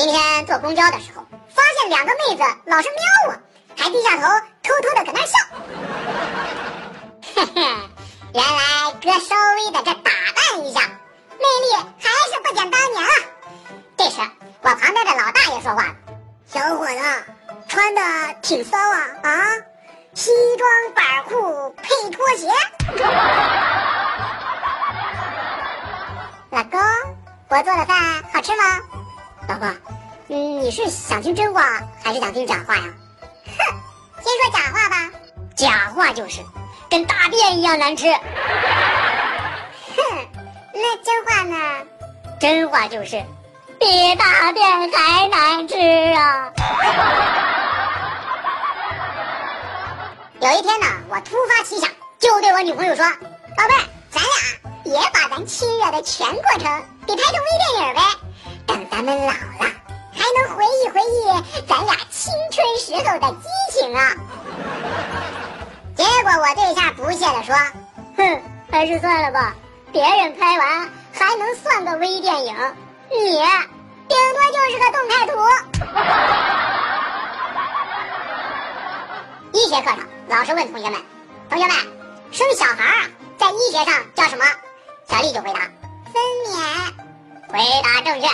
[0.00, 0.16] 今天
[0.46, 2.98] 坐公交的时候，发现两个妹子老是瞄
[3.28, 3.34] 我，
[3.76, 4.22] 还低下头
[4.62, 5.36] 偷偷的搁那笑。
[7.34, 7.60] 嘿嘿，
[8.32, 13.10] 原来哥稍微的这打扮一下，魅力还是不减当年啊。
[13.98, 14.22] 这时，
[14.62, 15.94] 我旁边的老大爷说话了
[16.48, 16.94] ：“小伙子，
[17.68, 18.00] 穿的
[18.40, 19.52] 挺骚啊啊，
[20.14, 22.48] 西装板裤配拖鞋。
[26.52, 26.80] ”老公，
[27.50, 28.62] 我做的饭好吃吗？
[29.50, 29.66] 老婆，
[30.28, 32.84] 嗯，你是想听真话还是想听假话呀？
[33.46, 33.52] 哼，
[34.22, 35.10] 先说假话吧。
[35.56, 36.40] 假话就是，
[36.88, 38.06] 跟大便一样难吃。
[38.12, 38.20] 哼，
[40.72, 41.56] 那真话呢？
[42.38, 43.20] 真话就是，
[43.80, 45.74] 比大便还难吃
[46.14, 46.52] 啊。
[50.38, 53.04] 有一天呢，我突发奇想，就对我女朋友说
[53.58, 54.30] ：“宝贝儿，咱俩
[54.84, 57.40] 也把咱亲热的全过程给拍成微
[57.74, 58.00] 电影呗。”
[59.00, 59.32] 咱们老了，
[60.12, 61.24] 还能回忆回忆
[61.66, 64.12] 咱俩青春时候的激情啊！
[65.96, 67.54] 结果我对象不屑地说
[68.18, 69.54] ：“哼，还是算了吧，
[69.90, 72.54] 别人拍完还能算个微电影，
[73.10, 73.38] 你
[74.06, 75.32] 顶多就是个动态图。”
[79.58, 81.00] 医学课上，老师问同学们
[81.48, 81.74] ：“同学们，
[82.32, 83.08] 生小孩啊，
[83.38, 84.44] 在医学上叫什么？”
[85.08, 85.60] 小丽就回答
[86.12, 86.60] ：“分娩。”
[87.50, 88.28] 回答正确。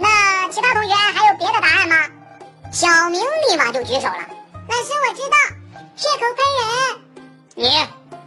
[0.00, 1.96] 那其他同学还有别的答案吗？
[2.72, 4.16] 小明立马就举手了。
[4.68, 5.36] 老师，我知道，
[5.96, 6.64] 血口喷人。
[7.56, 7.68] 你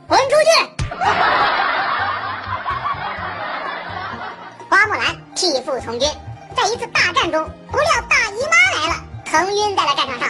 [0.08, 0.50] 滚出去！
[4.70, 6.08] 花木兰替父从军，
[6.56, 10.30] 在一次大战中，不料大姨妈来了，疼晕在了战场上。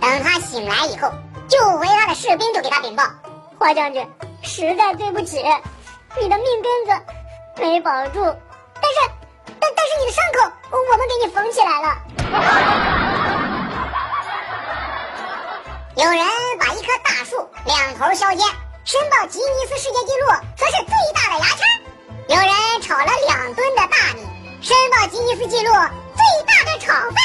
[0.00, 1.12] 等他醒来以后，
[1.48, 3.02] 救回他的士兵就给他禀报：
[3.58, 4.08] 花将军，
[4.42, 5.38] 实在对不起，
[6.20, 6.92] 你的命根子
[7.56, 8.36] 没保住，
[10.14, 11.88] 伤口，我们给你缝起来了。
[15.96, 16.20] 有人
[16.60, 18.46] 把一棵大树两头削尖，
[18.84, 21.66] 申报吉尼斯世界纪录，说是最大的牙签；
[22.28, 24.24] 有人炒了两吨的大米，
[24.62, 27.16] 申报吉尼斯纪录最大的炒饭。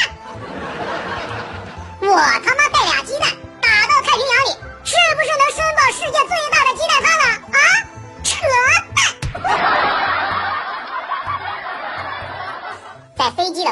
[2.00, 4.50] 我他妈带俩鸡蛋打到太平洋里，
[4.82, 6.99] 是不是能申报世界最大的鸡蛋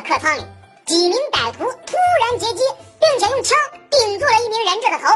[0.09, 0.47] 客舱里，
[0.87, 1.97] 几名歹徒突
[2.31, 2.63] 然劫机，
[2.99, 3.59] 并且用枪
[3.91, 5.15] 顶住了一名人质的头。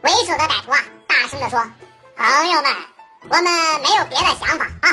[0.00, 1.64] 为首的歹徒啊，大声地说
[2.18, 2.74] ：“朋友们，
[3.30, 4.90] 我们没有别的想法啊，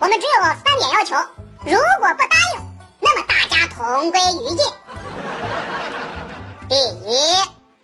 [0.00, 1.14] 我们只有三点要求。
[1.64, 2.60] 如果不答应，
[2.98, 4.66] 那么大家同归于尽。
[6.68, 6.74] 第
[7.06, 7.14] 一，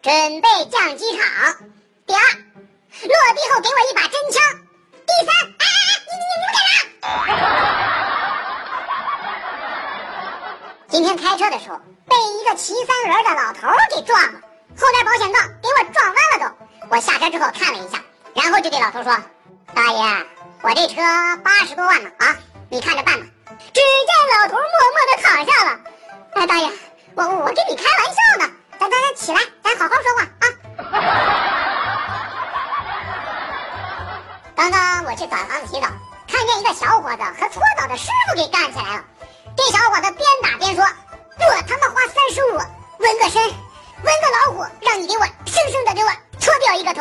[0.03, 1.55] 准备降机场；
[2.05, 4.43] 第二，落地后给我一把真枪；
[5.07, 8.03] 第三，哎哎哎，你你你们干啥？”
[10.97, 14.41] 今天开车的时候被一个骑三轮的老头给撞了，
[14.81, 16.47] 后边保险杠给我撞弯了都。
[16.89, 18.01] 我下车之后看了一下，
[18.35, 19.15] 然后就对老头说
[19.77, 20.27] ：“大爷，
[20.63, 21.03] 我这车
[21.45, 22.35] 八十多万呢，啊，
[22.71, 23.27] 你看着办吧。”
[23.75, 25.79] 只见老头默默的躺下了。
[26.33, 26.73] 哎，大爷，
[27.15, 30.49] 我我跟你开玩笑呢，咱咱咱起来，咱好好说话啊。
[34.57, 35.89] 刚刚我去澡堂子洗澡，
[36.27, 39.05] 看见一个小伙子和搓澡的师傅给干起来了。
[39.57, 42.57] 这小伙子边打边说：“我他妈花三十五
[42.99, 47.01] 纹个身，纹个老虎，让你给我生生的给我搓掉一个头。”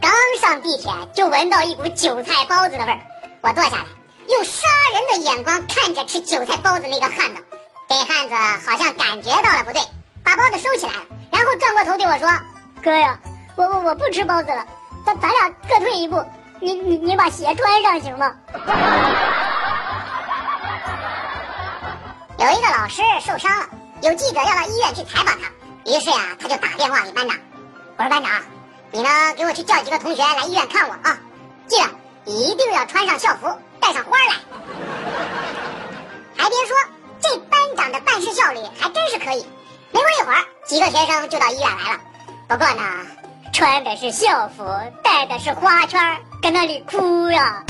[0.00, 3.00] 刚上地铁就闻到一股韭菜包子的味儿，
[3.40, 3.84] 我坐下来，
[4.28, 4.60] 用杀
[4.92, 7.42] 人的眼光看着吃韭菜包子那个汉子。
[7.88, 8.34] 这汉子
[8.68, 9.80] 好像感觉到了不对，
[10.22, 11.00] 把包子收起来了，
[11.32, 12.28] 然后转过头对我说
[12.84, 13.18] ：“哥呀，
[13.56, 14.66] 我我我不吃包子了，
[15.06, 16.22] 咱咱俩各退一步。”
[16.60, 18.34] 你你你把鞋穿上行吗？
[22.38, 23.66] 有一个老师受伤了，
[24.02, 25.50] 有记者要到医院去采访他，
[25.84, 27.36] 于是呀，他就打电话给班长，
[27.96, 28.30] 我说班长，
[28.90, 31.18] 你呢给我去叫几个同学来医院看我啊，
[31.66, 31.88] 记得
[32.30, 33.48] 一定要穿上校服，
[33.80, 34.34] 带上花来。
[36.36, 36.76] 还别说，
[37.20, 39.46] 这班长的办事效率还真是可以，
[39.92, 42.00] 没过一会儿，几个学生就到医院来了，
[42.48, 42.82] 不过呢。
[43.56, 44.62] 穿的是校服，
[45.02, 45.98] 戴的是花圈，
[46.42, 47.64] 搁那里哭呀。